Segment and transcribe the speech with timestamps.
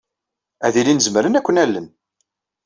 [0.65, 1.87] Ad ilin zemren ad ken-allen.